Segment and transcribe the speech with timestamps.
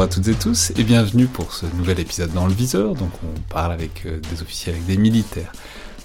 [0.00, 2.94] Bonjour à toutes et tous et bienvenue pour ce nouvel épisode dans le viseur.
[2.94, 5.52] Donc on parle avec euh, des officiers, avec des militaires,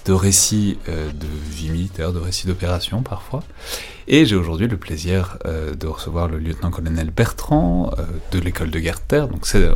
[0.04, 3.42] de récits euh, de vie militaire, de récits d'opération parfois.
[4.06, 7.90] Et j'ai aujourd'hui le plaisir euh, de recevoir le lieutenant-colonel Bertrand
[8.32, 9.28] de l'école de guerre terre.
[9.28, 9.66] Donc c'est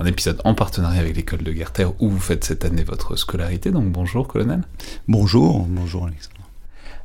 [0.00, 3.14] un épisode en partenariat avec l'école de guerre terre où vous faites cette année votre
[3.14, 3.70] scolarité.
[3.70, 4.62] Donc bonjour colonel.
[5.06, 6.34] Bonjour, bonjour Alexandre.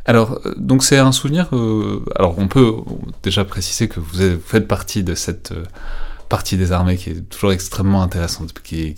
[0.06, 1.50] Alors, donc c'est un souvenir.
[2.16, 2.74] alors, on peut
[3.22, 5.54] déjà préciser que vous faites partie de cette
[6.34, 8.95] partie des armées qui est toujours extrêmement intéressante, qui, est,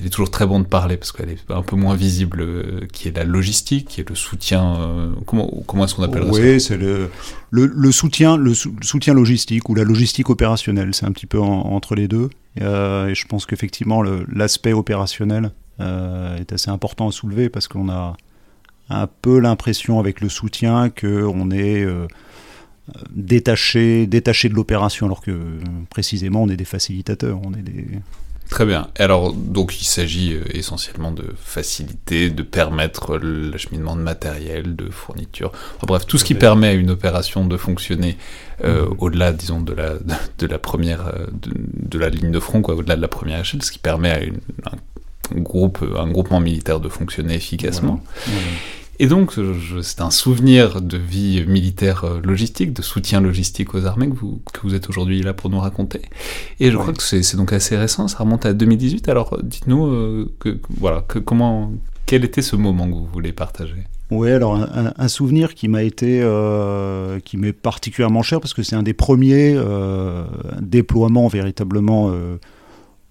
[0.00, 2.80] il est toujours très bon de parler parce qu'elle est un peu moins visible, euh,
[2.92, 4.74] qui est la logistique, qui est le soutien.
[4.74, 6.30] Euh, comment comment est-ce qu'on appelle ça?
[6.32, 7.10] Oui, c'est le,
[7.52, 10.94] le, soutien, le, soutien logistique ou la logistique opérationnelle.
[10.94, 12.28] C'est un petit peu entre les deux.
[12.60, 18.16] Euh, et je pense qu'effectivement l'aspect opérationnel est assez important à soulever parce qu'on a
[18.88, 21.86] un peu l'impression avec le soutien qu'on est
[23.10, 25.58] détaché, détaché de l'opération, alors que
[25.90, 27.86] précisément on est des facilitateurs, on est des...
[28.50, 28.88] Très bien.
[28.98, 35.52] Alors, donc, il s'agit euh, essentiellement de faciliter, de permettre l'acheminement de matériel, de fourniture.
[35.86, 38.18] bref, tout ce qui permet à une opération de fonctionner
[38.64, 38.96] euh, mm-hmm.
[38.98, 39.94] au-delà, disons, de la,
[40.38, 43.62] de, la première, euh, de, la ligne de front, quoi, au-delà de la première échelle,
[43.62, 44.10] ce qui permet
[44.64, 44.72] à
[45.32, 48.02] un groupe, un groupement militaire de fonctionner efficacement.
[49.02, 49.32] Et donc,
[49.80, 54.42] c'est un souvenir de vie militaire euh, logistique, de soutien logistique aux armées que vous,
[54.52, 56.02] que vous êtes aujourd'hui là pour nous raconter.
[56.60, 59.08] Et je crois que c'est donc assez récent, ça remonte à 2018.
[59.08, 61.72] Alors, dites-nous, euh, que, voilà, que, comment,
[62.04, 63.86] quel était ce moment que vous voulez partager?
[64.10, 68.76] Oui, alors un, souvenir qui m'a été, euh, qui m'est particulièrement cher parce que c'est
[68.76, 69.56] un des premiers
[70.60, 72.12] déploiements véritablement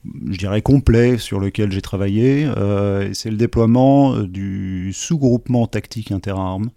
[0.06, 2.46] je dirais complet sur lequel j'ai travaillé.
[2.46, 6.70] Euh, c'est le déploiement euh, du sous-groupement tactique interarmes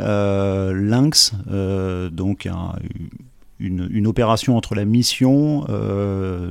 [0.00, 1.32] euh, Lynx,
[2.12, 2.48] donc
[3.58, 5.66] une, opération entre la mission,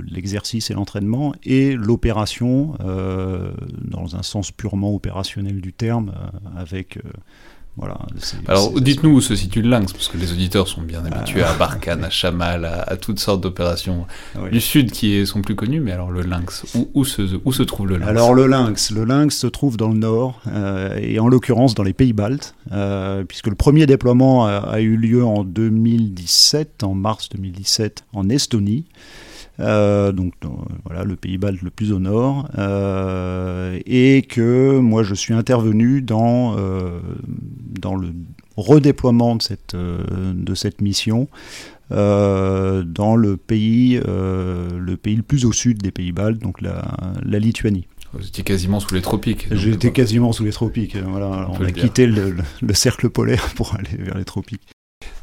[0.07, 6.13] l'exercice et l'entraînement, et l'opération dans un sens purement opérationnel du terme,
[6.55, 6.99] avec
[8.47, 11.53] alors dites-nous où se situe le Lynx, parce que les auditeurs sont bien habitués à
[11.53, 14.05] Barkhane, à Chamal, à, toutes sortes d'opérations
[14.51, 17.87] du Sud qui sont plus connues, mais alors le Lynx, où, se, où se trouve
[17.87, 18.09] le Lynx?
[18.09, 21.83] Alors le Lynx, le Lynx se trouve dans le Nord, euh, et en l'occurrence dans
[21.83, 27.29] les pays baltes, euh, puisque le premier déploiement a, eu lieu en 2017, en mars
[27.29, 28.85] 2017, en Estonie.
[29.59, 30.33] Euh, donc
[30.85, 36.01] voilà le pays balte le plus au nord, euh, et que moi je suis intervenu
[36.01, 36.99] dans, euh,
[37.79, 38.09] dans le
[38.55, 41.27] redéploiement de cette, de cette mission
[41.91, 46.83] dans le pays, le pays le plus au sud des pays baltes, donc la,
[47.23, 47.87] la Lituanie.
[48.13, 49.47] Vous étiez quasiment sous les tropiques.
[49.51, 50.97] J'étais quasiment sous les tropiques.
[50.97, 54.67] Voilà, on, on a quitté le, le, cercle polaire pour aller vers les tropiques.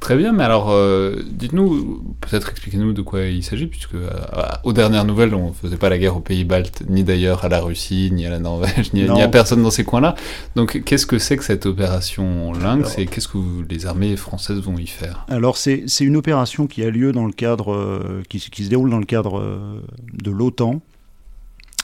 [0.01, 4.11] Très bien, mais alors euh, dites-nous, peut-être expliquez-nous de quoi il s'agit, puisque euh,
[4.65, 7.49] aux dernières nouvelles, on ne faisait pas la guerre aux pays baltes, ni d'ailleurs à
[7.49, 10.15] la Russie, ni à la Norvège, ni, à personne dans ces coins-là.
[10.54, 13.39] Donc qu'est-ce que c'est que cette opération Lynx et qu'est-ce que
[13.69, 17.33] les armées françaises vont y faire Alors c'est une opération qui a lieu dans le
[17.33, 19.43] cadre, euh, qui, qui, se déroule dans le cadre
[20.13, 20.81] de l'OTAN,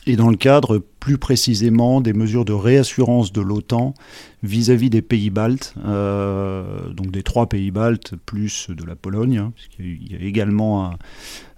[0.07, 3.95] et dans le cadre plus précisément des mesures de réassurance de l'OTAN
[4.43, 9.53] vis-à-vis des pays baltes, euh, donc des trois pays baltes plus de la Pologne, hein,
[9.55, 10.95] puisqu'il y a également,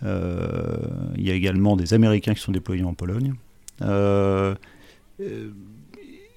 [0.02, 0.76] euh,
[1.16, 3.34] a également des Américains qui sont déployés en Pologne.
[3.82, 4.54] Euh,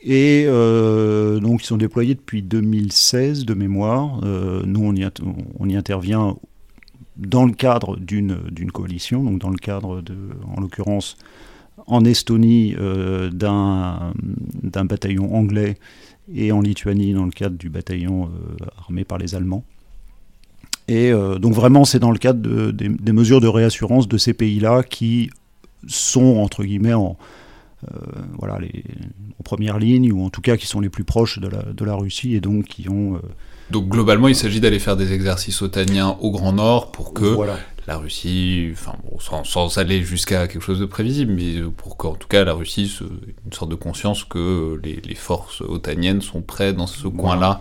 [0.02, 4.22] et donc ils sont déployés depuis 2016 de mémoire.
[4.24, 5.06] nous on y,
[5.60, 6.38] on y intervient
[7.18, 10.16] dans le cadre d'une coalition, donc dans le cadre de,
[10.56, 11.18] en l'occurrence,
[11.88, 12.76] en Estonie
[13.32, 14.14] d'un
[14.86, 15.78] bataillon anglais
[16.34, 18.30] et en Lituanie dans le cadre du bataillon
[18.78, 19.64] armé par les Allemands.
[20.90, 25.30] Et donc vraiment, c'est dans le cadre des, mesures de réassurance de ces pays-là qui
[25.88, 27.18] sont, entre guillemets, en,
[28.38, 28.84] voilà, les,
[29.40, 31.86] en première ligne, ou en tout cas qui sont les plus proches de la, de
[31.86, 33.20] la Russie, et donc qui ont
[33.70, 37.36] donc globalement, il s'agit d'aller faire des exercices otaniens au Grand Nord pour que
[37.86, 38.94] la Russie, enfin
[39.44, 43.06] sans, aller jusqu'à quelque chose de prévisible, mais pour qu'en tout cas la Russie ait
[43.46, 47.60] une sorte de conscience que les, forces otaniennes sont prêtes dans ce coin-là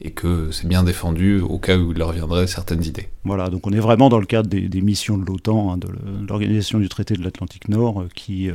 [0.00, 3.08] et que c'est bien défendu au cas où il leur viendrait certaines idées.
[3.24, 5.88] Voilà, donc on est vraiment dans le cadre des, missions de l'OTAN, hein, de
[6.28, 8.54] l'organisation du traité de l'Atlantique Nord, euh, qui, euh,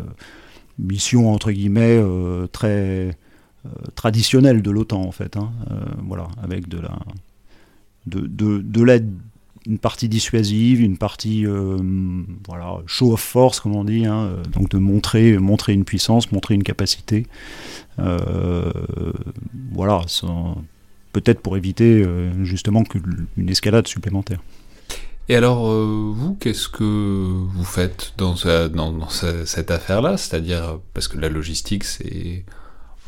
[0.79, 3.17] mission entre guillemets euh, très
[3.65, 5.37] euh, traditionnelle de l'OTAN en fait.
[5.37, 5.51] Hein.
[5.71, 5.75] Euh,
[6.05, 6.99] voilà, avec de la,
[8.07, 8.97] de, de, de la
[9.65, 14.77] une partie dissuasive, une partie voilà, show of force, comme on dit, hein, donc de
[14.77, 17.27] montrer, montrer une puissance, montrer une capacité.
[17.97, 20.01] voilà,
[21.13, 22.05] peut-être pour éviter
[22.41, 22.83] justement
[23.37, 24.41] une escalade supplémentaire.
[25.29, 28.35] Et alors, vous, qu'est-ce que vous faites dans,
[28.69, 30.17] dans, dans cette affaire-là?
[30.17, 32.45] C'est-à-dire, parce que la logistique, c'est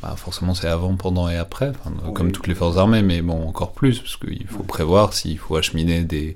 [0.01, 1.71] bah, forcément c'est avant, pendant et après,
[2.13, 5.56] comme toutes les forces armées, mais bon, encore plus, parce qu'il faut prévoir s'il faut
[5.56, 6.35] acheminer des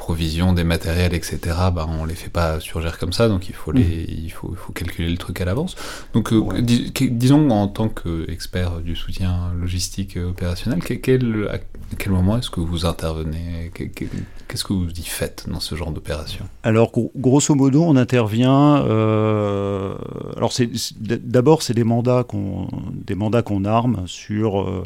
[0.00, 1.38] provisions, des matériels, etc.,
[1.74, 4.24] bah, on les fait pas surgir comme ça, donc il faut, les, mm.
[4.24, 5.76] il faut, il faut calculer le truc à l'avance.
[6.14, 11.58] Donc euh, disons en tant qu'expert du soutien logistique opérationnel, quel, à
[11.98, 13.70] quel moment est-ce que vous intervenez?
[13.74, 16.46] Qu'est-ce que vous y faites dans ce genre d'opération?
[16.62, 18.82] Alors grosso modo, on intervient.
[18.84, 19.94] Euh,
[20.36, 20.52] alors
[20.98, 24.82] d'abord c'est des mandats qu'on des mandats qu'on arme sur euh, euh,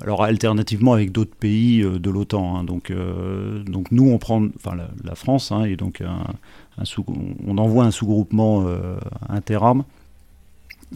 [0.00, 2.56] alors alternativement avec d'autres pays euh, de l'OTAN.
[2.56, 2.64] Hein.
[2.64, 6.02] donc, euh, donc nous, on prend, enfin la, France, hein, et donc
[7.46, 8.66] on envoie un sous-groupement
[9.28, 9.84] interarmes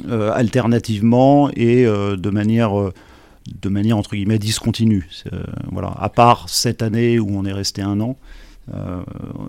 [0.09, 2.73] alternativement et de manière
[3.63, 5.09] de manière entre guillemets discontinue.
[5.71, 8.17] voilà, à part cette année où on est resté un an.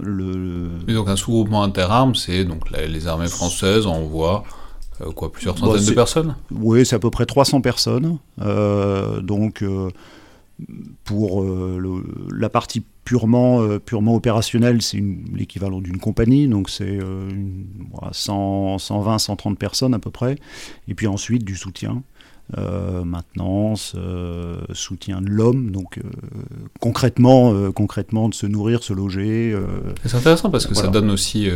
[0.03, 0.69] le...
[0.87, 4.43] Et donc un sous-groupement interarmes, c'est donc les armées françaises envoient
[5.01, 8.17] euh, quoi, plusieurs bah, centaines de personnes Oui, c'est à peu près 300 personnes.
[8.41, 9.89] Euh, donc, euh,
[11.03, 11.45] pour
[12.33, 16.97] la partie purement, purement opérationnelle, c'est l'équivalent d'une compagnie, donc c'est
[18.11, 20.37] 120, 130 personnes à peu près.
[20.87, 22.01] Et puis ensuite, du soutien.
[22.57, 26.03] Euh, maintenance, euh, soutien de l'homme, donc euh,
[26.79, 29.53] concrètement, concrètement de se nourrir, se loger.
[30.05, 31.49] C'est intéressant parce que ça donne aussi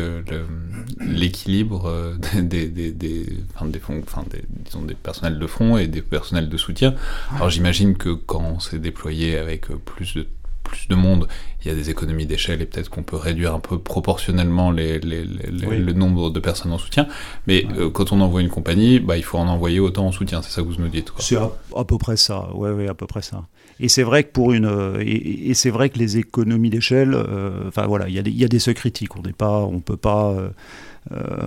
[0.99, 6.01] l'équilibre des, des, des, enfin, des, enfin, des, disons, des personnels de front et des
[6.01, 6.93] personnels de soutien.
[7.35, 10.27] Alors j'imagine que quand c'est déployé avec plus de
[10.63, 11.27] plus de monde,
[11.63, 14.99] il y a des économies d'échelle et peut-être qu'on peut réduire un peu proportionnellement les,
[14.99, 17.07] le nombre de personnes en soutien.
[17.47, 20.41] Mais euh, quand on envoie une compagnie, bah, il faut en envoyer autant en soutien.
[20.41, 21.11] C'est ça que vous me dites.
[21.19, 22.53] C'est à, peu près ça.
[22.55, 23.43] Ouais, ouais, à peu près ça.
[23.79, 27.87] Et c'est vrai que pour une, et, c'est vrai que les économies d'échelle, euh, enfin
[27.87, 29.15] voilà, il y, a des, il y a des seuils critiques.
[29.15, 30.31] On n'est pas, on peut pas.
[30.31, 30.49] Euh,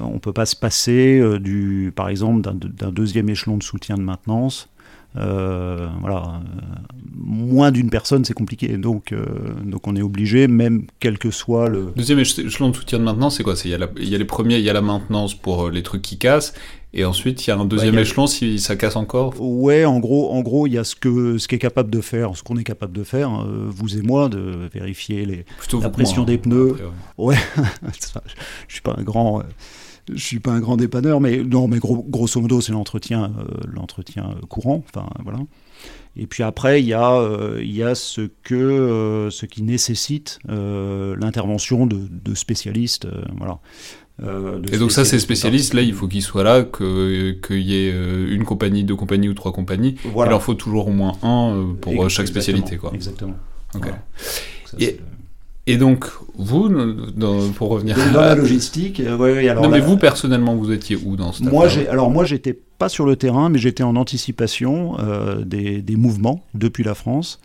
[0.00, 4.68] on peut pas se passer du, par exemple, d'un deuxième échelon de soutien de maintenance
[5.16, 6.40] euh, voilà,
[7.16, 8.76] moins d'une personne, c'est compliqué.
[8.76, 9.24] Donc, euh,
[9.64, 11.92] donc on est obligé, même quel que soit le.
[11.94, 13.54] Deuxième échelon de soutien de maintenance, c'est quoi?
[13.64, 15.70] Il y, a il y a les premiers, il y a la maintenance pour euh,
[15.70, 16.52] les trucs qui cassent,
[16.92, 19.34] et ensuite il y a un deuxième échelon si ça casse encore?
[19.40, 22.36] Ouais, en gros, en gros, il y a ce que ce qu'est capable de faire,
[22.36, 25.44] ce qu'on est capable de faire, vous et moi, de vérifier les,
[25.80, 26.76] la pression des pneus.
[27.18, 27.36] ouais,
[28.66, 29.42] je suis pas un grand
[30.12, 34.34] je suis pas un grand dépanneur, mais non, mais grosso modo, c'est l'entretien, euh, l'entretien
[34.48, 34.84] courant.
[34.88, 35.38] Enfin, voilà.
[36.16, 39.62] Et puis après, il y a, euh, il y a ce que, euh, ce qui
[39.62, 43.06] nécessite l'intervention de, spécialistes,
[43.36, 43.58] voilà.
[44.72, 48.44] et donc ça, ces spécialistes, là, il faut qu'ils soient là, qu'il y ait une
[48.44, 49.96] compagnie, deux compagnies ou trois compagnies.
[50.04, 52.76] Il en faut toujours au moins un pour chaque spécialité.
[52.76, 52.92] Quoi.
[52.94, 53.36] Exactement.
[54.78, 55.00] et,
[55.66, 56.06] et donc,
[56.36, 56.68] vous,
[57.56, 61.16] pour revenir dans la logistique, euh, oui, alors non, mais vous personnellement, vous étiez où
[61.16, 64.98] dans ce Moi, j'ai, alors moi, j'étais pas sur le terrain, mais j'étais en anticipation
[64.98, 67.40] euh, des, des, mouvements depuis la France.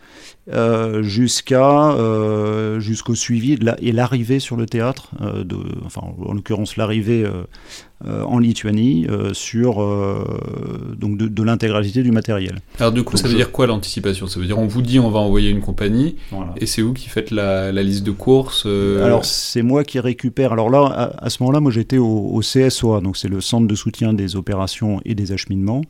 [0.52, 6.34] Euh, jusqu'à euh, jusqu'au suivi de la, et l'arrivée sur le théâtre, de, enfin en
[6.34, 7.24] l'occurrence l'arrivée
[8.06, 9.76] en Lituanie sur
[10.96, 12.60] donc de, l'intégralité du matériel.
[12.78, 14.26] Alors du coup, ça veut dire quoi l'anticipation?
[14.26, 16.16] Ça veut dire on vous dit on va envoyer une compagnie
[16.56, 20.52] et c'est vous qui faites la, liste de courses Alors c'est moi qui récupère.
[20.52, 23.74] Alors là, à, ce moment-là, moi j'étais au, au, CSOA, donc c'est le Centre de
[23.74, 25.82] soutien des opérations et des acheminements,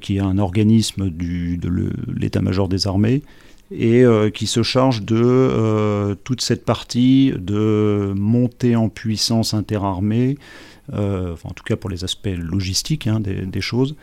[0.00, 1.68] qui est un organisme du, de
[2.14, 3.22] l'état-major des armées
[3.70, 10.36] et euh, qui se charge de euh, toute cette partie de montée en puissance interarmée
[10.92, 13.96] enfin, en tout cas pour les aspects logistiques hein, des, choses.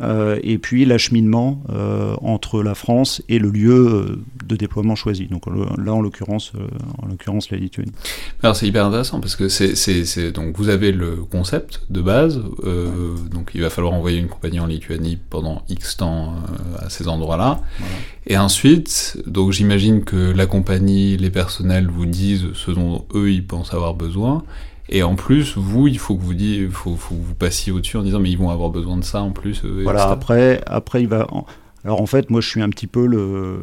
[0.00, 5.26] Euh, et puis l'acheminement euh, entre la France et le lieu euh, de déploiement choisi.
[5.26, 6.52] Donc là, en l'occurrence,
[7.02, 7.92] en l'occurrence la Lituanie.
[8.42, 12.42] Alors c'est hyper intéressant parce que c'est donc vous avez le concept de base,
[13.30, 16.34] donc il va falloir envoyer une compagnie en Lituanie pendant X temps
[16.78, 17.60] à ces endroits-là,
[18.26, 23.46] et ensuite, donc j'imagine que la compagnie, les personnels vous disent ce dont eux ils
[23.46, 24.44] pensent avoir besoin.
[24.88, 27.96] Et en plus, vous, il faut que vous dites, faut, faut que vous passiez au-dessus
[27.96, 29.64] en disant mais ils vont avoir besoin de ça en plus.
[29.64, 30.08] Euh, voilà.
[30.08, 31.26] Après, après il va.
[31.84, 33.60] Alors en fait, moi, je suis un petit peu le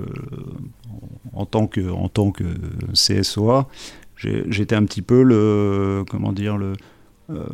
[1.33, 2.43] en tant que en tant que
[2.93, 3.67] CSOA,
[4.17, 6.73] j'étais un petit peu le comment dire le
[7.29, 7.45] euh,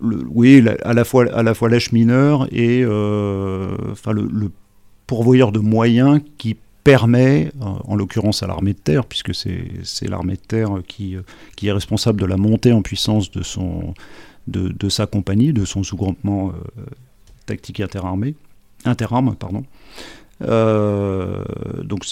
[0.00, 4.50] le, oui, à la fois à la fois l'achemineur et euh, enfin le, le,
[5.08, 6.56] pourvoyeur de moyens qui
[6.88, 11.16] permet, en l'occurrence à l'armée de terre, puisque c'est l'armée de terre qui,
[11.54, 13.92] qui est responsable de la montée en puissance de, son,
[14.46, 16.82] de, de sa compagnie, de son sous-groupement euh,
[17.44, 18.34] tactique interarmé,
[18.86, 19.36] interarme.
[19.36, 19.64] Pardon.
[20.40, 21.44] Euh,
[21.84, 22.06] donc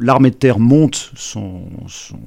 [0.00, 2.20] l'armée de terre monte son, son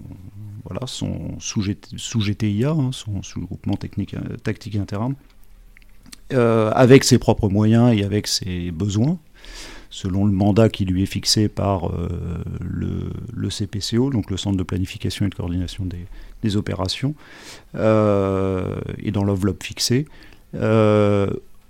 [0.66, 1.64] voilà, son sous,
[1.96, 3.78] sous hein, son sous-groupement
[4.44, 5.16] tactique interarme,
[6.34, 9.18] euh, avec ses propres moyens et avec ses besoins
[9.96, 12.10] selon le mandat qui lui est fixé par euh,
[12.60, 17.16] le, CPCO, donc le Centre de planification et de coordination des, opérations,
[17.76, 20.06] euh, et dans l'enveloppe fixée.
[20.54, 21.30] Euh,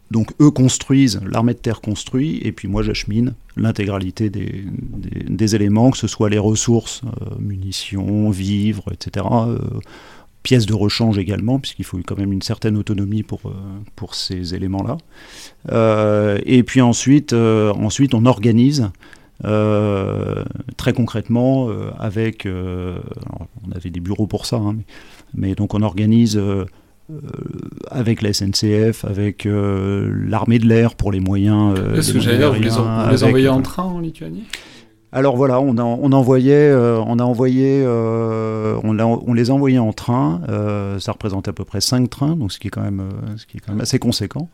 [0.09, 5.97] donc eux construisent, l'armée de terre construit, et puis moi j'achemine l'intégralité des, éléments, que
[5.97, 7.01] ce soit les ressources,
[7.39, 9.25] munitions, vivres, etc.,
[10.45, 13.53] pièces de rechange également, puisqu'il faut quand même une certaine autonomie pour, euh,
[13.95, 14.97] pour ces éléments-là.
[15.71, 18.89] Euh, et puis ensuite, euh, ensuite on organise
[20.77, 21.67] très concrètement
[21.99, 22.47] avec...
[22.47, 24.77] on avait des bureaux pour ça, hein,
[25.33, 26.39] mais, donc on organise...
[27.91, 31.77] avec la SNCF, avec l'armée de l'air pour les moyens.
[31.95, 34.45] Est-ce que j'allais vous les, vous les envoyez en train en Lituanie?
[35.15, 38.77] Alors voilà, on, envoyait, on a envoyé, euh,
[39.33, 40.41] les a envoyés en train.
[40.49, 43.79] Euh, ça représente à peu près 5 trains, donc ce qui est quand même, euh,
[43.79, 44.49] assez conséquent.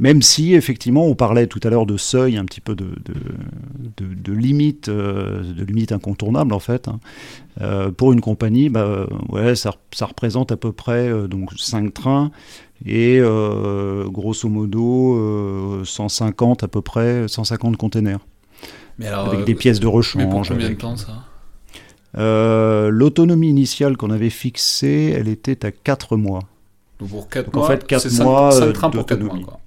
[0.00, 4.90] Même si effectivement, on parlait tout à l'heure de seuil, un petit peu de, limite,
[5.92, 6.88] incontournable en fait.
[6.88, 7.92] Hein.
[7.96, 9.06] pour une compagnie, bah,
[9.54, 12.32] ça, représente à peu près donc 5 trains
[12.84, 13.20] et
[14.06, 18.18] grosso modo 150 à peu près 150 containers
[19.06, 20.24] avec des euh, pièces de rechange.
[20.24, 21.24] Mais pour combien de temps ça?
[22.18, 26.40] Euh, L'autonomie initiale qu'on avait fixée, elle était à 4 mois.
[26.98, 29.38] Donc pour 4 mois, en fait, 4 mois 5, trains pour 4 mois.
[29.44, 29.60] Quoi.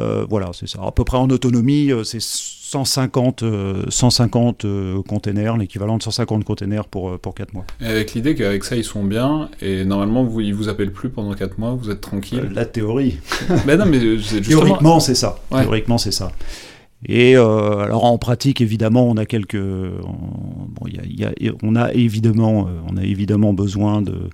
[0.00, 0.80] Euh, voilà, c'est ça.
[0.84, 3.44] À peu près en autonomie, c'est 150,
[3.88, 4.66] 150
[5.08, 7.64] containers, l'équivalent de 150 containers pour, pour 4 mois.
[7.80, 11.08] Et avec l'idée qu'avec ça, ils sont bien, et normalement, vous, ils vous appellent plus
[11.08, 12.50] pendant 4 mois, vous êtes tranquille.
[12.52, 13.18] la théorie.
[13.66, 14.42] ben non, mais justement...
[14.42, 15.38] Théoriquement, c'est ça.
[15.50, 16.32] Théoriquement, c'est ça.
[17.06, 21.76] Et euh, alors en pratique, évidemment, on a quelques, bon, y a, y a, on
[21.76, 24.28] a évidemment, euh, on a évidemment besoin de,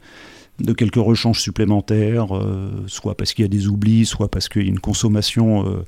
[0.61, 4.63] de quelques rechanges supplémentaires, euh, soit parce qu'il y a des oublis, soit parce qu'il
[4.63, 5.85] y a une consommation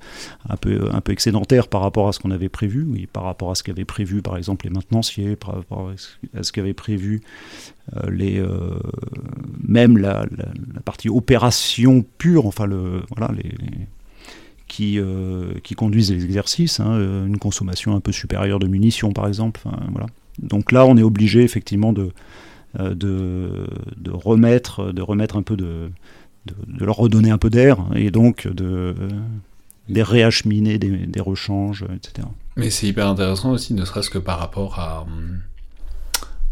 [0.51, 3.55] un, peu, un peu excédentaire par rapport à ce qu'on avait prévu, par rapport à
[3.55, 5.91] ce qu'avaient prévu par exemple les maintenanciers, par rapport
[6.37, 7.23] à ce qu'avaient prévu
[8.11, 8.45] les,
[9.67, 13.55] même la, la, partie opération pure, enfin le, voilà, les
[14.67, 19.13] qui, euh, qui conduisent les exercices, hein, euh, une consommation un peu supérieure de munitions
[19.13, 19.61] par exemple.
[19.93, 20.07] voilà.
[20.39, 22.11] Donc là, on est obligé effectivement de,
[22.79, 25.91] euh, de, de, remettre, de remettre un peu de,
[26.47, 28.95] de, leur redonner un peu d'air et donc de,
[29.89, 32.29] des réacheminer, des, des rechanges, etc.
[32.57, 35.41] Mais c'est hyper intéressant aussi, ne serait-ce que par rapport à, hum,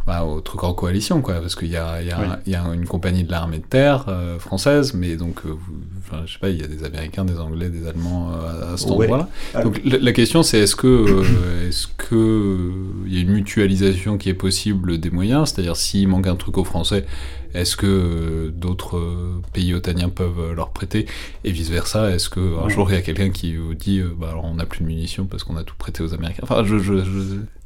[0.07, 2.87] bah, au truc en coalition, quoi, parce qu'il y a, y, a, y a, une
[2.87, 5.55] compagnie de l'armée de terre euh, française, mais donc, euh,
[5.99, 8.77] enfin, je sais pas, il y a des Américains, des Anglais, des Allemands euh, à
[8.77, 9.29] cet endroit-là.
[9.63, 11.23] Donc la, question, c'est est-ce que,
[11.67, 12.71] est-ce que
[13.07, 16.59] il y a une mutualisation qui est possible des moyens, c'est-à-dire s'il manque un truc
[16.59, 17.07] aux Français,
[17.55, 21.07] est-ce que euh, d'autres euh, pays otaniens peuvent euh, leur prêter?
[21.45, 24.55] Et vice-versa, est-ce qu'un jour il y a quelqu'un qui vous dit bah, alors on
[24.55, 26.43] n'a plus de munitions parce qu'on a tout prêté aux Américains?
[26.43, 26.79] Enfin, je.
[26.79, 26.95] je,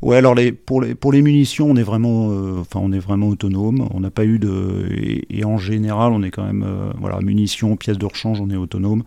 [0.00, 2.28] Ouais, alors les, pour, les, pour les munitions, on est vraiment,
[2.60, 3.88] enfin, on est vraiment autonome.
[3.92, 4.86] On n'a pas eu de.
[5.28, 6.64] Et, en général, on est quand même.
[7.00, 9.02] voilà, munitions, pièces de rechange, on est autonome.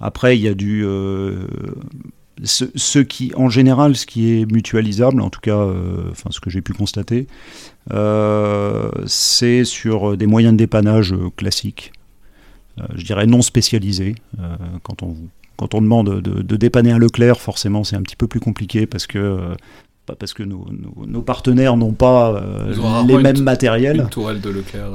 [0.00, 0.84] Après, il y a du
[2.42, 6.62] ce, qui, en général, ce qui est mutualisable, en tout cas, euh, ce que j'ai
[6.62, 7.26] pu constater,
[7.92, 11.92] euh, c'est sur des moyens de dépannage euh, classiques,
[12.96, 14.16] je dirais non spécialisés.
[14.82, 15.14] quand, on,
[15.56, 19.06] quand on demande de, dépanner un Leclerc, forcément, c'est un petit peu plus compliqué parce
[19.06, 19.54] que
[20.06, 20.66] pas parce que nos,
[21.06, 22.42] nos, partenaires n'ont pas
[23.06, 24.00] les mêmes matériels.
[24.00, 24.90] Une tourelle de Leclerc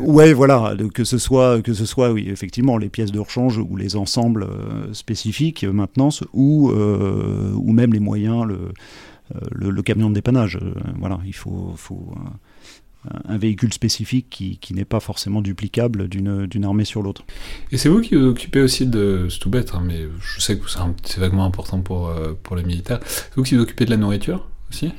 [0.00, 3.76] ouais, voilà, que ce soit que ce soit oui effectivement les pièces de rechange ou
[3.76, 4.46] les ensembles
[4.92, 8.72] spécifiques maintenance ou ou même les moyens le
[9.52, 10.58] le, camion de dépannage.
[10.98, 12.14] voilà, il faut, faut
[13.26, 17.24] un véhicule spécifique qui, qui n'est pas forcément duplicable d'une armée sur l'autre.
[17.72, 19.26] Et c'est vous qui vous occupez aussi de...
[19.30, 22.62] C'est tout bête, hein, mais je sais que c'est vaguement important pour, euh, pour les
[22.62, 23.00] militaires.
[23.04, 24.92] C'est vous qui vous occupez de la nourriture aussi?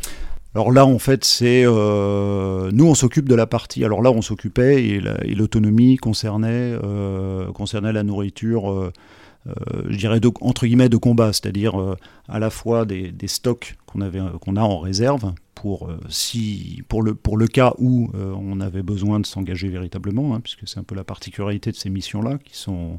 [0.55, 3.85] Alors là, en fait, c'est euh, nous, on s'occupe de la partie.
[3.85, 8.91] Alors là, on s'occupait et l'autonomie concernait euh, concernait la nourriture
[9.47, 9.53] euh,
[9.89, 11.95] je dirais, entre guillemets, de combat, c'est-à-dire euh,
[12.27, 17.01] à la fois des, stocks qu'on avait, qu'on a en réserve pour, euh, si, pour,
[17.01, 20.83] le, pour le cas où on avait besoin de s'engager véritablement, hein, puisque c'est un
[20.83, 22.97] peu la particularité de ces missions-là, qui sont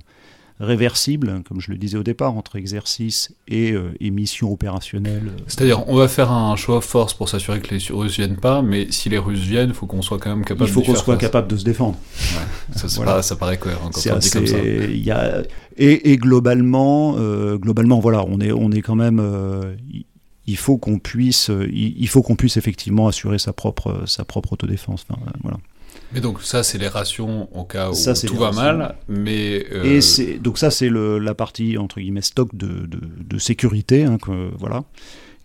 [0.60, 5.32] réversible, comme je le disais au départ, entre exercice et, euh, mission opérationnelle.
[5.46, 8.88] C'est-à-dire, on va faire un of force pour s'assurer que les Russes viennent pas, mais
[8.90, 10.68] si les Russes viennent, il faut qu'on soit quand même capable.
[10.68, 11.96] Il faut qu'on soit capable de se défendre.
[12.76, 14.58] ça, ça, paraît cohérent quand on dit comme ça.
[14.58, 15.42] Y a,
[15.78, 19.18] et, et, globalement, euh, globalement, voilà, on est, on est quand même.
[19.18, 19.74] Euh,
[20.46, 25.06] il faut qu'on puisse, il, faut qu'on puisse effectivement assurer sa propre, sa propre autodéfense.
[25.08, 25.58] Enfin, voilà.
[26.12, 27.94] Mais donc ça, c'est les rations au cas où
[28.26, 28.96] tout va mal.
[29.08, 34.04] Mais euh, Et c'est donc ça, c'est la partie entre guillemets stock de, de, sécurité,
[34.04, 34.84] hein, que, voilà,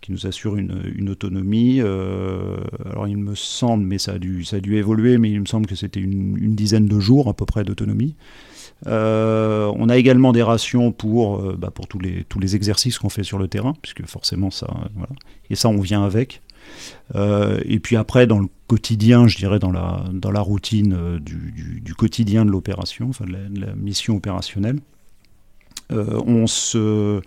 [0.01, 1.81] qui nous assure une, une autonomie.
[1.81, 2.57] Euh,
[2.89, 5.45] alors il me semble, mais ça a dû, ça a dû évoluer, mais il me
[5.45, 8.15] semble que c'était une, une, dizaine de jours à peu près d'autonomie.
[8.88, 13.10] Euh, on a également des rations pour, bah, pour tous, les, tous les exercices qu'on
[13.10, 15.13] fait sur le terrain, puisque forcément ça, voilà.
[15.50, 16.41] Et ça, on vient avec.
[17.15, 21.20] Euh, et puis après, dans le quotidien, je dirais dans la, dans la routine euh,
[21.20, 24.79] du, quotidien de l'opération, enfin de la, mission opérationnelle,
[25.91, 27.22] euh, on se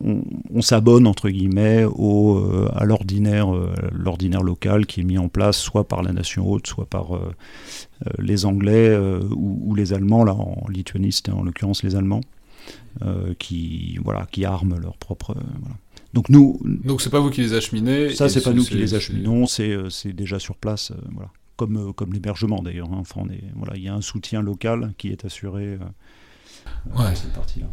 [0.00, 3.48] on, s'abonne entre guillemets au, à l'ordinaire,
[3.92, 7.18] l'ordinaire local qui est mis en place soit par la nation haute, soit par
[8.18, 8.96] les Anglais
[9.30, 10.24] ou, les Allemands.
[10.24, 12.22] Là, en Lituanie, c'était en l'occurrence les Allemands
[13.38, 15.76] qui voilà qui arment leur propre voilà.
[16.16, 16.58] Donc nous.
[16.64, 18.14] Donc c'est pas vous qui les acheminez.
[18.14, 21.30] Ça c'est pas nous qui les acheminons, c'est euh, c'est déjà sur place, euh, voilà.
[21.56, 22.88] Comme euh, comme l'hébergement d'ailleurs.
[22.90, 23.00] Hein.
[23.00, 23.22] Enfin,
[23.54, 25.76] voilà, il y a un soutien local qui est assuré.
[26.86, 27.14] ouais.
[27.14, 27.66] cette partie-là.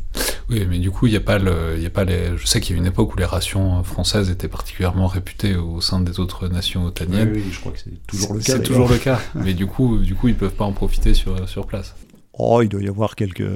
[0.50, 2.38] Oui, mais du coup, il n'y a pas le, il y a pas les.
[2.38, 5.82] Je sais qu'il y a une époque où les rations françaises étaient particulièrement réputées au
[5.82, 7.32] sein des autres nations otaniennes.
[7.34, 8.54] Oui, je crois que c'est toujours le cas.
[8.54, 9.20] C'est toujours le cas.
[9.36, 11.96] mais du coup, du coup, ils peuvent pas en profiter sur sur place.
[12.34, 13.48] Oh, il doit y avoir quelques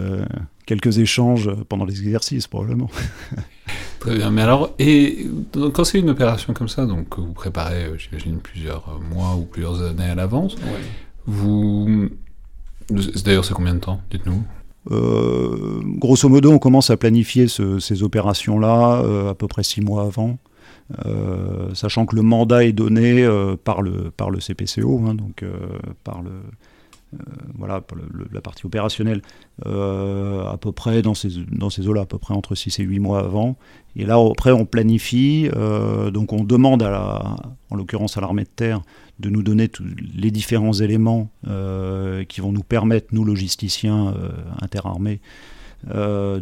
[0.66, 2.90] quelques échanges pendant les exercices probablement.
[4.00, 4.30] Très bien.
[4.30, 5.26] Mais alors, et
[5.74, 9.82] quand c'est une opération comme ça, donc vous préparez, euh, j'imagine, plusieurs mois ou plusieurs
[9.82, 10.56] années à l'avance,
[11.26, 12.10] vous.
[13.26, 14.44] D'ailleurs, c'est combien de temps Dites-nous?
[14.92, 20.38] Euh, grosso modo, on commence à planifier ces opérations-là à peu près six mois avant.
[21.74, 23.28] sachant que le mandat est donné
[23.64, 25.44] par, le, par le CPCO, hein, donc
[26.04, 26.32] par le,
[27.14, 27.20] euh,
[27.58, 27.82] voilà,
[28.34, 29.22] la partie opérationnelle,
[29.66, 32.84] euh, à peu près dans ces, dans ces eaux-là, à peu près entre 6 et
[32.84, 33.56] 8 mois avant.
[33.96, 37.36] Et là, après, on planifie, euh, donc on demande, à la,
[37.70, 38.82] en l'occurrence à l'armée de terre,
[39.20, 41.32] de nous donner tous les différents éléments
[42.28, 44.14] qui vont nous permettre, nous logisticiens
[44.62, 45.22] interarmés,
[45.88, 46.40] de,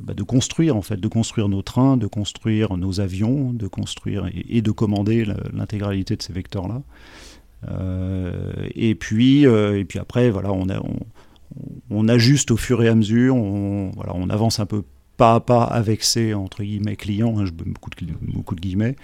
[0.00, 4.30] bah, de construire en fait, de construire nos trains, de construire nos avions, de construire
[4.32, 6.82] et de commander l'intégralité de ces vecteurs-là.
[7.68, 10.66] Euh, et puis, euh, et puis après, voilà, on,
[11.90, 14.82] on, ajuste au fur et à mesure, on, voilà, on avance un peu
[15.16, 18.96] pas à pas avec ces entre guillemets clients, hein, je beaucoup de, beaucoup de guillemets,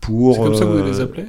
[0.00, 0.34] pour.
[0.34, 1.26] C'est comme ça que vous les euh, appelez?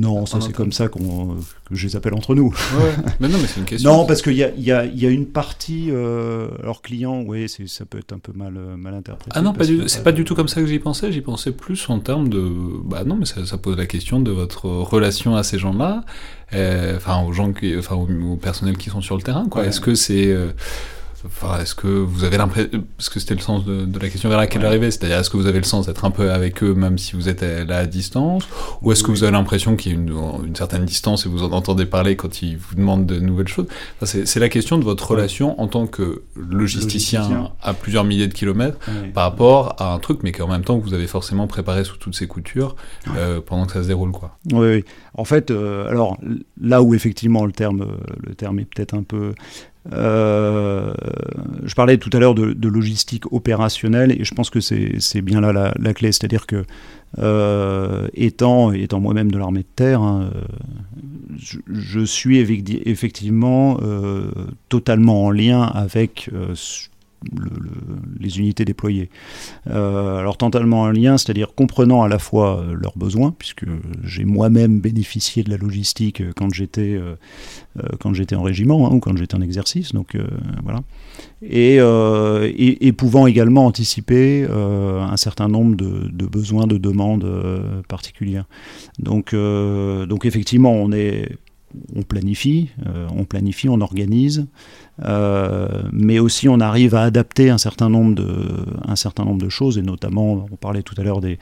[0.00, 1.36] Non, ça c'est comme ça qu'on,
[1.68, 2.48] que je les appelle entre nous.
[2.48, 3.92] Ouais, mais non, mais c'est une question.
[3.92, 7.48] non, parce qu'il y a, y, a, y a, une partie, euh, alors client, oui,
[7.48, 9.32] ça peut être un peu mal, euh, mal interprété.
[9.34, 11.12] Ah non, pas du, c'est pas du tout comme ça que j'y pensais.
[11.12, 12.50] J'y pensais plus en termes de,
[12.84, 16.04] bah non, mais ça, ça pose la question de votre relation à ces gens-là,
[16.54, 19.66] euh, enfin aux gens, qui, enfin aux, personnels qui sont sur le terrain, quoi.
[19.66, 20.52] Est-ce que c'est euh,
[21.26, 24.38] Enfin, est-ce que vous avez l'impression, parce que c'était le sens de, la question vers
[24.38, 24.90] laquelle ouais.
[24.90, 27.28] c'est-à-dire est-ce que vous avez le sens d'être un peu avec eux même si vous
[27.28, 28.48] êtes là à distance,
[28.82, 30.14] ou est-ce que vous avez l'impression qu'il y a une,
[30.46, 33.66] une, certaine distance et vous en entendez parler quand ils vous demandent de nouvelles choses?
[34.00, 38.34] Enfin, C'est la question de votre relation en tant que logisticien, à plusieurs milliers de
[38.34, 38.78] kilomètres
[39.14, 42.14] par rapport à un truc, mais qu'en même temps vous avez forcément préparé sous toutes
[42.14, 42.76] ces coutures
[43.16, 44.38] euh, pendant que ça se déroule, quoi.
[44.52, 44.84] Oui, oui.
[45.14, 46.16] En fait, euh, alors
[46.60, 47.86] là où effectivement le terme,
[48.22, 49.34] le terme est peut-être un peu
[49.92, 50.92] euh,
[51.64, 55.72] je parlais tout à l'heure de, logistique opérationnelle et je pense que c'est bien là
[55.78, 56.64] la, clé, c'est-à-dire que
[57.18, 60.30] euh, étant, moi-même de l'armée de terre, hein,
[61.36, 64.30] je, suis effectivement euh,
[64.68, 66.30] totalement en lien avec
[68.18, 69.10] les unités déployées.
[69.66, 73.64] alors totalement un lien, c'est-à-dire comprenant à la fois leurs besoins, puisque
[74.04, 77.00] j'ai moi-même bénéficié de la logistique quand j'étais
[78.00, 80.16] quand j'étais en régiment hein, ou quand j'étais en exercice, donc
[80.62, 80.80] voilà,
[81.42, 87.26] et, et, pouvant également anticiper un certain nombre de, de besoins, de demandes
[87.88, 88.46] particulières.
[88.98, 91.28] Donc, donc effectivement, on est
[91.94, 94.46] on planifie, euh, on planifie, on organise,
[95.04, 98.28] euh, mais aussi on arrive à adapter un certain nombre de,
[98.86, 101.38] un certain nombre de choses, et notamment, on parlait tout à l'heure des,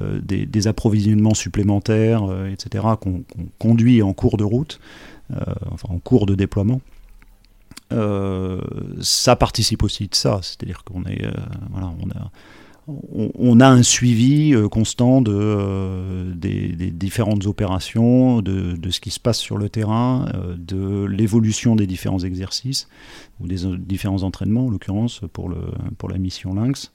[0.00, 0.20] euh,
[0.66, 3.24] approvisionnements supplémentaires, etc., qu'on
[3.58, 4.80] conduit en cours de route,
[5.70, 6.80] enfin en cours de déploiement.
[9.00, 12.30] ça participe aussi de ça, c'est-à-dire qu'on est, a
[12.88, 19.20] on, a un suivi euh, constant de, euh, des, différentes opérations, de, ce qui se
[19.20, 22.88] passe sur le terrain, euh, de l'évolution des différents exercices,
[23.40, 25.52] ou des différents entraînements, en l'occurrence pour,
[25.98, 26.92] pour la mission Lynx.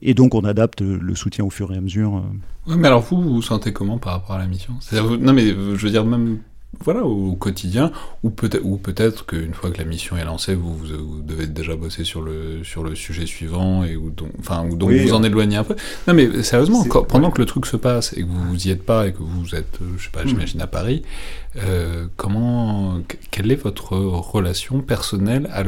[0.00, 2.22] et donc on adapte le soutien au fur et à mesure.
[2.66, 4.74] Oui, mais alors vous, vous vous sentez comment par rapport à la mission?
[4.92, 6.38] Non, mais je veux dire, même
[6.80, 10.74] voilà, au quotidien, ou peut-être, ou peut-être qu'une fois que la mission est lancée, vous,
[10.74, 14.76] vous, devez déjà bosser sur le, sur le sujet suivant, et où donc, enfin, où
[14.76, 15.76] donc vous en éloignez un peu.
[16.08, 19.06] Non, mais sérieusement, pendant que le truc se passe, et que vous y êtes pas,
[19.06, 20.28] et que vous êtes, euh, je sais pas, hmm.
[20.28, 21.02] j'imagine à Paris,
[21.56, 25.62] euh, comment, quelle est votre relation personnelle à,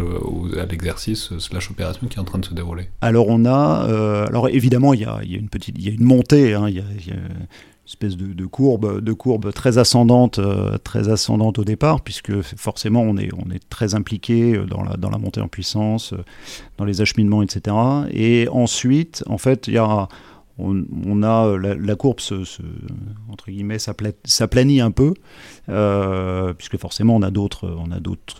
[0.64, 2.88] l'exercice slash opération qui est en train de se dérouler?
[3.00, 6.04] Alors on a, euh, alors évidemment il y a, une petite, il y a une
[6.04, 7.14] montée, hein, a
[7.86, 13.18] espèce de, courbe, de courbe très ascendante, euh, très ascendante au départ, puisque forcément on
[13.18, 16.14] est, on est très impliqué dans la, dans la montée en puissance,
[16.78, 17.76] dans les acheminements, etc.
[18.10, 20.08] Et ensuite, en fait, il y a
[20.58, 22.20] on, a euh, la, courbe
[24.24, 25.14] s'aplanit un peu
[25.68, 27.76] euh, puisque forcément on a d'autres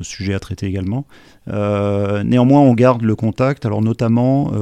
[0.03, 1.07] sujets à traiter également.
[1.49, 3.67] Euh, néanmoins on garde le contact.
[3.67, 4.53] Alors notamment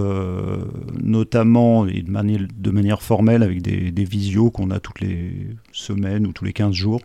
[1.85, 6.55] de manière formelle avec des, des visios qu'on a toutes les semaines ou tous les
[6.55, 7.01] 15 jours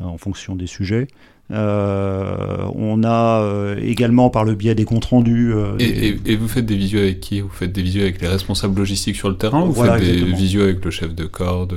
[0.00, 1.08] en fonction des sujets
[1.50, 5.52] euh, on a euh, également par le biais des comptes rendus.
[5.52, 7.40] Euh, et, vous faites des visios avec qui?
[7.40, 10.24] Vous faites des visios avec les responsables logistiques sur le terrain ou vous faites des
[10.24, 11.68] visios avec le chef de corps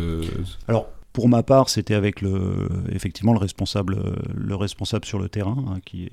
[0.67, 3.97] Alors pour ma part, c'était avec le, effectivement le responsable,
[4.35, 6.09] le responsable sur le terrain, hein, qui,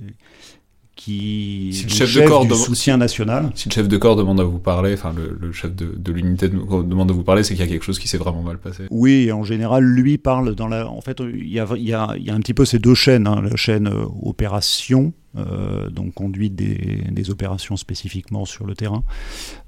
[0.94, 3.50] qui si le chef, de corps du soutien national.
[3.54, 7.10] Si le chef de corps demande à vous parler, enfin le, chef de, l'unité demande
[7.10, 8.84] à vous parler, c'est qu'il y a quelque chose qui s'est vraiment mal passé.
[8.90, 10.88] Oui, en général, lui parle dans la.
[10.88, 12.78] En fait, il y a, il y a, il y a un petit peu ces
[12.78, 15.12] deux chaînes, hein, la chaîne euh, opération.
[15.34, 19.02] Euh, donc conduite des, des, opérations spécifiquement sur le terrain.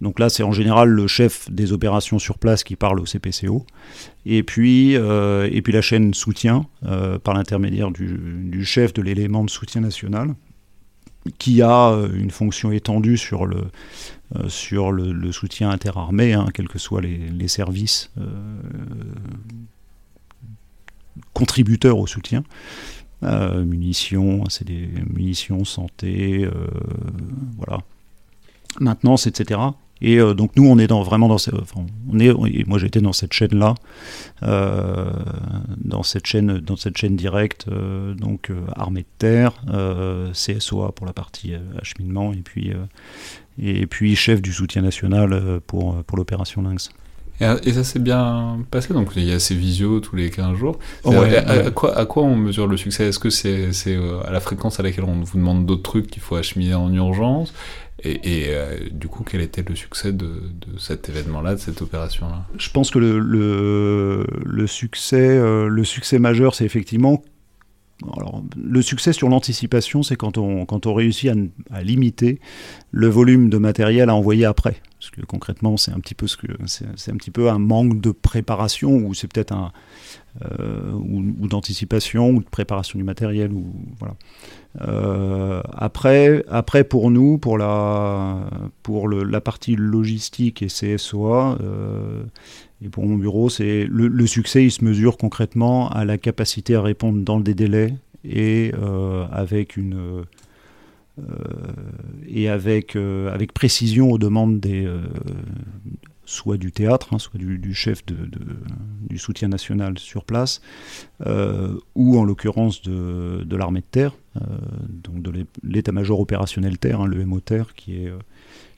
[0.02, 3.64] Donc là, c'est en général le chef des opérations sur place qui parle au CPCO.
[4.26, 9.42] Et puis, euh, et puis la chaîne soutien, par l'intermédiaire du, du, chef de l'élément
[9.42, 10.34] de soutien national,
[11.38, 13.64] qui a euh, une fonction étendue sur le,
[14.36, 18.26] euh, sur le, soutien interarmé, hein, quels que soient les, services euh,
[21.32, 22.44] contributeurs au soutien.
[23.22, 26.48] munitions, c'est des munitions, santé,
[27.56, 27.80] voilà,
[28.80, 29.60] maintenance, etc.
[30.04, 31.38] Et euh, donc nous, on est dans, vraiment dans,
[32.12, 33.74] on est, moi j'étais dans cette chaîne là,
[34.42, 35.10] euh,
[35.78, 39.52] dans cette chaîne, dans cette chaîne directe, euh, donc armée de terre,
[40.34, 42.72] CSOA pour la partie acheminement, et puis
[43.58, 46.90] et puis chef du soutien national pour pour l'opération Lynx.
[47.40, 50.78] Et, ça s'est bien passé, donc il y a ces visios tous les 15 jours.
[51.04, 53.08] à, quoi, à, quoi, on mesure le succès?
[53.08, 56.36] Est-ce que c'est à la fréquence à laquelle on vous demande d'autres trucs qu'il faut
[56.36, 57.52] acheminer en urgence?
[58.02, 60.42] Et, euh, du coup, quel était le succès de,
[60.78, 62.44] cet événement-là, de cette opération-là?
[62.58, 67.22] Je pense que le, succès, euh, le succès majeur, c'est effectivement.
[68.16, 71.30] Alors, le succès sur l'anticipation, c'est quand on, quand on réussit
[71.70, 72.40] à, limiter
[72.90, 74.82] le volume de matériel à envoyer après.
[74.98, 78.10] Parce que concrètement, c'est un petit peu ce c'est un petit peu un manque de
[78.10, 79.72] préparation ou c'est peut-être un
[80.42, 83.66] euh, ou, d'anticipation ou de préparation du matériel ou
[84.00, 84.16] voilà.
[84.80, 88.50] Euh, après, après pour nous, pour la,
[88.82, 92.24] pour la partie logistique et CSOA, euh,
[92.82, 96.82] et pour mon bureau, c'est le, succès, il se mesure concrètement à la capacité à
[96.82, 97.94] répondre dans des délais
[98.24, 98.72] et
[99.30, 100.24] avec une
[102.26, 104.88] et avec, avec précision aux demandes des,
[106.26, 108.16] soit du théâtre, hein, soit du, chef de,
[109.08, 110.60] du soutien national sur place,
[111.26, 114.40] euh, ou en l'occurrence de, l'armée de terre, euh,
[114.88, 118.18] donc de l'état-major opérationnel terre, hein, le MOTER, qui est, euh,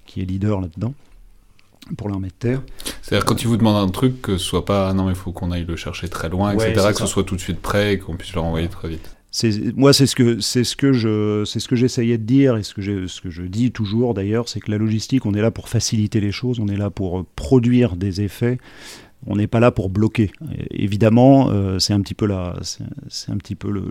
[0.07, 0.95] qui est leader là-dedans
[1.97, 2.63] pour l'armée de terre.
[3.01, 5.17] C'est-à-dire quand ils vous demandent un truc, que ce soit pas ah non mais il
[5.17, 7.95] faut qu'on aille le chercher très loin, etc., que ce soit tout de suite prêt
[7.95, 9.16] et qu'on puisse le renvoyer très vite.
[9.75, 12.62] Moi, c'est ce que c'est ce que je c'est ce que j'essayais de dire et
[12.62, 15.68] ce que ce je dis toujours d'ailleurs, c'est que la logistique, on est là pour
[15.68, 18.59] faciliter les choses, on est là pour produire des effets.
[19.27, 20.31] On n'est pas là pour bloquer.
[20.70, 23.83] évidemment, euh, c'est un petit peu là, c'est un petit peu le,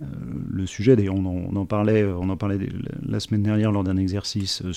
[0.00, 0.06] euh,
[0.48, 0.96] le, sujet.
[0.96, 2.58] D'ailleurs, on, en parlait, on en parlait
[3.02, 4.72] la semaine dernière lors d'un exercice euh,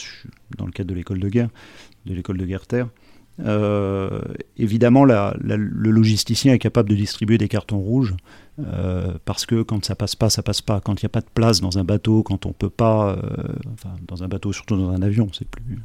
[0.58, 1.50] dans le cadre de l'école de guerre,
[2.06, 2.90] de l'école de guerre terre.
[3.40, 4.22] Euh,
[4.58, 8.16] évidemment, le logisticien est capable de distribuer des cartons rouges
[8.60, 10.82] euh, parce que quand ça passe pas, ça passe pas.
[10.82, 13.44] Quand il n'y a pas de place dans un bateau, quand on peut pas, euh,
[14.08, 15.80] dans un bateau, surtout dans un avion, c'est plus,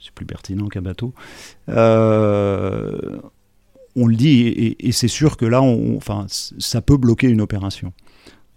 [0.00, 1.12] c'est plus pertinent qu'un bateau.
[3.94, 7.92] on le dit et, c'est sûr que là, on, enfin, ça peut bloquer une opération.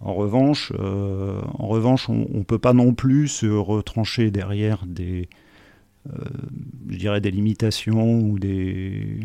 [0.00, 5.28] En revanche, en revanche, on ne peut pas non plus se retrancher derrière des,
[6.88, 9.20] je dirais, des limitations ou des,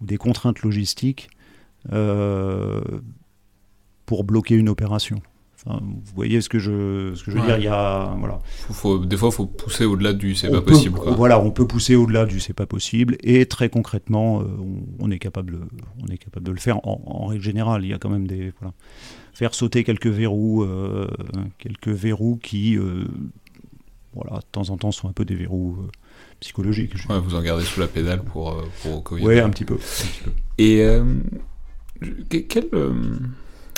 [0.00, 1.30] ou des contraintes logistiques
[1.92, 2.80] euh,
[4.06, 5.22] pour bloquer une opération.
[5.66, 8.40] vous voyez ce que je, ce que je veux dire Il y a, voilà.
[9.06, 10.98] des fois, il faut pousser au-delà du c'est pas possible.
[11.16, 13.16] Voilà, on peut pousser au-delà du c'est pas possible.
[13.22, 14.44] Et très concrètement, euh,
[14.98, 15.60] on, est capable,
[16.02, 16.78] on est capable de le faire.
[16.86, 18.52] En, règle générale, il y a quand même des.
[18.60, 18.74] Voilà,
[19.32, 20.66] faire sauter quelques verrous,
[21.58, 22.76] quelques verrous qui,
[24.14, 25.78] voilà, de temps en temps, sont un peu des verrous
[26.42, 26.94] psychologique.
[27.08, 29.24] vous en gardez sous la pédale pour, euh, pour Covid.
[29.24, 29.78] Oui, un petit peu.
[30.58, 31.04] Et euh,
[32.28, 32.66] quelle.
[32.74, 33.16] Euh,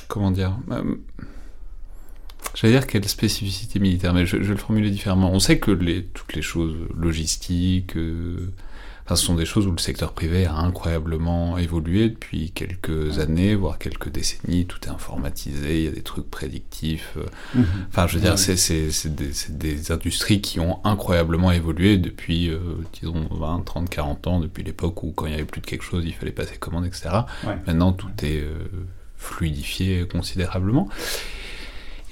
[0.09, 0.57] comment dire
[2.55, 5.31] J'allais dire quelle spécificité militaire, mais je, vais le formuler différemment.
[5.31, 7.96] On sait que les, toutes les choses logistiques,
[9.11, 13.79] ce sont des choses où le secteur privé a incroyablement évolué depuis quelques années, voire
[13.79, 14.64] quelques décennies.
[14.64, 17.12] Tout est informatisé, il y a des trucs prédictifs.
[17.19, 17.27] Euh.
[17.55, 17.64] Mhm.
[17.88, 22.59] Enfin, je veux dire, c'est des, industries qui ont incroyablement évolué depuis, euh,
[22.95, 25.85] disons, 20, 30, 40 ans, depuis l'époque où, quand il n'y avait plus de quelque
[25.85, 27.11] chose, il fallait passer commande, etc.
[27.67, 28.55] Maintenant, tout est euh,
[29.19, 30.88] fluidifié considérablement.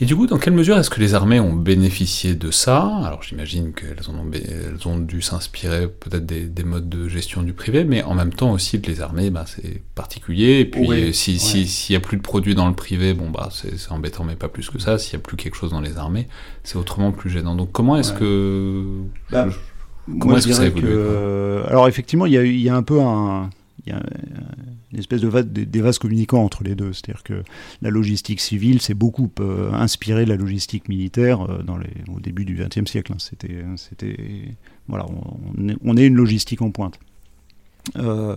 [0.03, 2.83] Et du coup, dans quelle mesure est-ce que les armées ont bénéficié de ça?
[3.05, 7.85] Alors j'imagine qu'elles ont, elles ont dû s'inspirer peut-être des, modes de gestion du privé,
[7.85, 10.59] mais en même temps aussi que les armées, bah, c'est particulier.
[10.59, 13.93] Et puis s'il si, n'y a plus de produits dans le privé, bon bah c'est
[13.93, 14.99] embêtant, mais pas plus que ça.
[14.99, 16.27] S'il n'y a plus quelque chose dans les armées,
[16.65, 17.55] c'est autrement plus gênant.
[17.55, 18.83] Donc comment est-ce que...
[19.31, 19.47] Bah,
[20.19, 20.99] comment est-ce que ça évolue
[21.69, 23.51] Alors effectivement, il y, y a, un peu un...
[23.87, 24.03] Y a
[24.93, 25.99] une espèce de des, vases
[26.33, 26.93] entre les deux.
[26.93, 27.43] C'est-à-dire que
[27.81, 32.21] la logistique civile s'est beaucoup euh, inspirée de la logistique militaire euh, dans les, au
[32.21, 33.13] début du XXe siècle.
[33.13, 33.19] Hein.
[33.19, 34.17] C'était, c'était,
[34.89, 35.07] voilà,
[35.85, 36.99] on, est, une logistique en pointe.
[37.97, 38.37] Euh,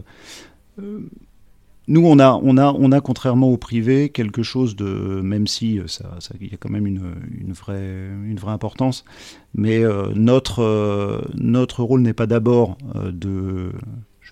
[1.87, 5.79] nous, on a, on, a, on a, contrairement au privé, quelque chose de, même si
[5.87, 9.05] ça, il y a quand même une, une, vraie, une vraie importance,
[9.53, 9.83] mais
[10.15, 13.71] notre, notre rôle n'est pas d'abord de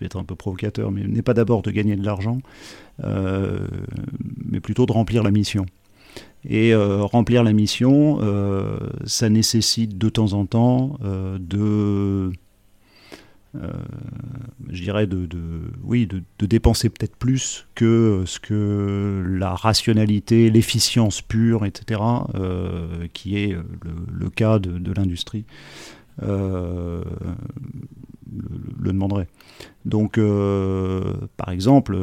[0.06, 2.39] être un peu provocateur, mais n'est pas d'abord de gagner de l'argent,
[3.04, 3.68] euh,
[4.46, 5.66] mais plutôt de remplir la mission.
[6.46, 10.98] Et euh, remplir la mission, euh, ça nécessite de temps en temps
[11.39, 12.32] de,
[13.54, 15.28] je dirais, de,
[15.84, 22.02] oui, de, dépenser peut-être plus que ce que la rationalité, l'efficience pure, etc.,
[23.13, 23.56] qui est
[24.12, 25.46] le, cas de, l'industrie,
[28.32, 29.28] le, demanderait.
[29.86, 31.96] Donc, euh, par exemple,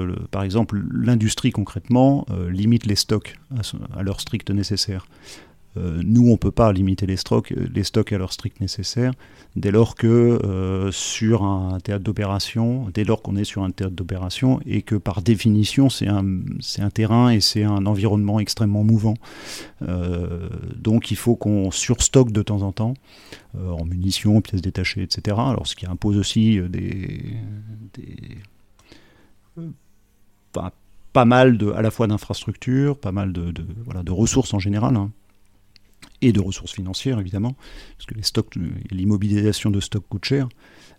[0.92, 3.36] l'industrie concrètement euh, limite les stocks
[3.94, 5.06] à, leur strict nécessaire.
[5.76, 9.12] Euh, nous, on ne peut pas limiter les stocks, les stocks à leur strict nécessaire
[9.56, 14.60] dès lors que sur un théâtre d'opération, dès lors qu'on est sur un théâtre d'opération
[14.64, 16.24] et que par définition c'est un,
[16.78, 19.14] un, terrain et c'est un environnement extrêmement mouvant.
[20.76, 22.94] donc il faut qu'on surstocke de temps en temps
[23.58, 25.36] en munitions, pièces détachées, etc.
[25.40, 27.36] Alors ce qui impose aussi des,
[31.12, 33.52] pas mal de, à la fois d'infrastructures, pas mal de,
[33.84, 35.10] voilà, de ressources en général, hein,
[36.22, 37.54] et de ressources financières évidemment,
[37.96, 38.54] parce que les stocks,
[38.90, 40.48] l'immobilisation de stocks coûte cher,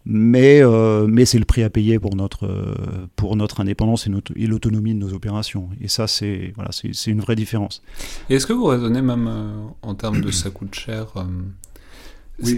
[0.06, 2.76] mais, euh, mais c'est le prix à payer pour notre,
[3.16, 5.70] pour notre indépendance et, et l'autonomie de nos opérations.
[5.80, 7.82] Et ça, c'est voilà, c'est une vraie différence.
[8.30, 11.24] Et est-ce que vous raisonnez même euh, en termes de ça coûte cher euh,
[12.44, 12.58] oui.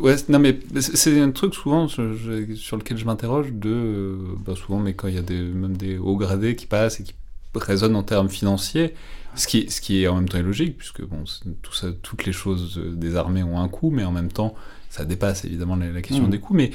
[0.00, 3.70] ouais, non, mais c'est un truc souvent sur lequel je m'interroge de.
[3.70, 7.00] Euh, bah, souvent, mais quand il y a des, même des hauts gradés qui passent
[7.00, 7.14] et qui
[7.54, 8.94] résonnent en termes financiers,
[9.34, 11.24] ce qui, ce qui est en même temps illogique, puisque bon,
[11.62, 14.54] tout ça, toutes les choses des armées ont un coût, mais en même temps,
[14.90, 16.30] ça dépasse évidemment la, question mmh.
[16.30, 16.54] des coûts.
[16.54, 16.70] Mais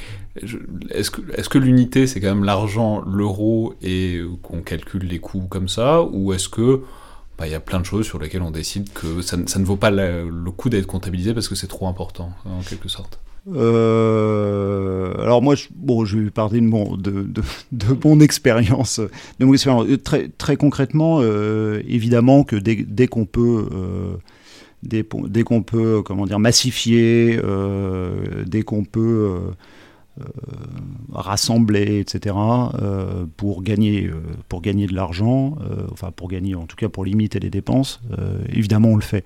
[0.89, 5.19] est-ce que, est -ce que l'unité, c'est quand même l'argent, l'euro, et qu'on calcule les
[5.19, 6.84] coûts comme ça, ou est-ce que
[7.38, 9.78] bah, il y a plein de choses sur lesquelles on décide que ça, ne vaut
[9.78, 13.19] pas le coup d'être comptabilisé parce que c'est trop important, en quelque sorte?
[13.47, 17.25] Euh, alors moi, je, bon, je vais parler de mon, de,
[17.71, 18.99] de, mon expérience.
[19.39, 19.88] De mon expérience.
[20.04, 24.13] Très, très concrètement, euh, évidemment que dès, dès qu'on peut, euh,
[24.84, 27.39] dès, dès qu'on peut, comment dire, massifier,
[28.45, 29.39] dès qu'on peut euh,
[31.12, 35.55] rassembler, etc., euh, pour, gagner, euh, pour gagner de l'argent,
[35.91, 38.01] enfin pour gagner, en tout cas pour limiter les dépenses,
[38.49, 39.23] évidemment on le fait.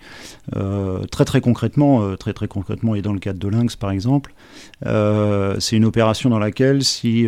[1.12, 4.34] très très concrètement, très très concrètement, et dans le cadre de Lynx par exemple,
[4.84, 7.28] c'est une opération dans laquelle si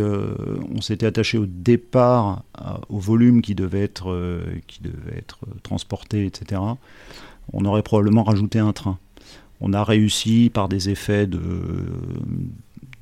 [0.76, 2.44] on s'était attaché au départ
[2.90, 6.62] au volume qui devait être, qui devait être transporté, etc.,
[7.54, 8.98] on aurait probablement rajouté un train
[9.62, 11.40] on a réussi par des effets de,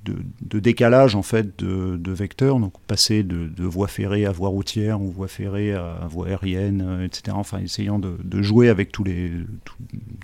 [0.04, 5.12] de, décalage en fait de, vecteurs, donc passer de, voie ferrée à voie routière ou
[5.12, 7.36] voie ferrée à voie aérienne, euh, etc.
[7.38, 9.32] Enfin, essayant de, jouer avec tous les,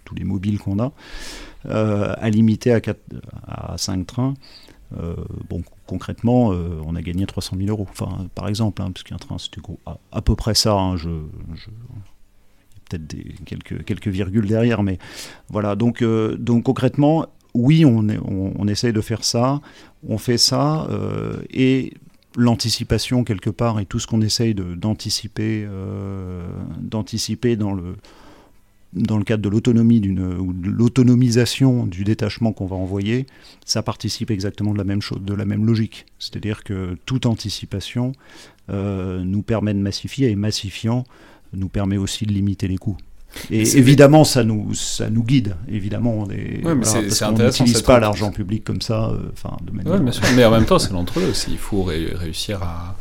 [0.06, 0.92] tous les mobiles qu'on a,
[1.66, 3.00] euh, à limiter à, 4,
[3.48, 4.34] à 5 trains.
[4.98, 5.16] Euh,
[5.50, 9.38] bon, concrètement, on a gagné 300 000 euros, enfin, par exemple, hein, parce qu'un train,
[9.38, 9.62] c'était
[10.12, 10.74] à, peu près ça.
[10.74, 11.10] Hein, je,
[12.90, 13.16] peut-être
[13.46, 14.98] quelques, quelques virgules derrière, mais
[15.50, 15.76] voilà.
[15.76, 19.62] Donc, donc concrètement, oui, on, essaye de faire ça,
[20.08, 21.94] on fait ça, euh, et
[22.36, 26.48] l'anticipation quelque part, et tout ce qu'on essaye d'anticiper euh,
[26.80, 27.96] d'anticiper dans le,
[28.94, 33.26] dans le cadre de l'autonomie ou de l'autonomisation du détachement qu'on va envoyer,
[33.66, 36.06] ça participe exactement de la même chose, de la même logique.
[36.18, 38.14] C'est-à-dire que toute anticipation
[38.70, 41.04] euh, nous permet de massifier et massifiant
[41.54, 42.98] nous permet aussi de limiter les coûts.
[43.52, 45.56] Et évidemment, ça nous, ça nous guide.
[45.68, 50.00] Évidemment, on est, n'utilise pas l'argent public comme ça, euh, enfin, de manière.
[50.00, 50.24] bien sûr.
[50.36, 51.34] Mais en même temps, c'est l'entre-deux.
[51.48, 52.96] Il faut réussir à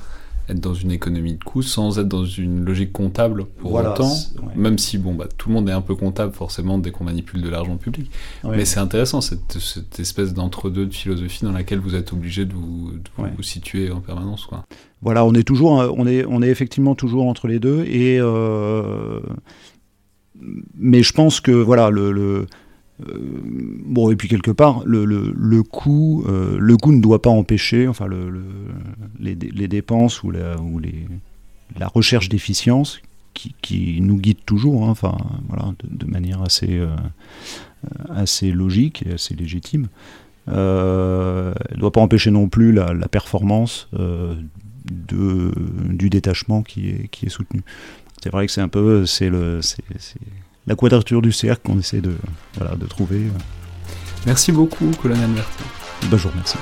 [0.48, 4.10] être dans une économie de coûts sans être dans une logique comptable pour autant.
[4.56, 7.42] Même si, bon, bah, tout le monde est un peu comptable forcément dès qu'on manipule
[7.42, 8.10] de l'argent public.
[8.44, 12.54] Mais c'est intéressant cette, cette espèce d'entre-deux de philosophie dans laquelle vous êtes obligé de
[12.54, 14.64] vous, vous situer en permanence, quoi.
[15.00, 18.18] Voilà, on est toujours, on est, on est effectivement toujours entre les deux et.
[18.20, 19.20] Euh,
[20.76, 22.46] mais je pense que voilà le,
[23.06, 23.18] euh,
[23.84, 27.30] bon et puis quelque part le, le, le coût euh, le coût ne doit pas
[27.30, 28.32] empêcher enfin le,
[29.20, 31.06] les, les, dépenses ou la, ou les,
[31.78, 33.00] la recherche d'efficience
[33.34, 35.16] qui, qui, nous guide toujours hein, enfin
[35.48, 36.88] voilà de, manière assez euh,
[38.10, 39.88] assez logique et assez légitime.
[40.48, 45.52] Ne doit pas empêcher non plus la, la performance de,
[45.90, 47.62] du détachement qui est, qui est soutenu
[48.22, 49.82] c'est vrai que c'est un peu c'est le c'est,
[50.66, 52.14] la quadrature du cercle qu'on essaie de,
[52.56, 53.22] voilà, de trouver.
[54.26, 55.64] Merci beaucoup, colonel Bertrand.
[56.10, 56.58] Bonjour, merci.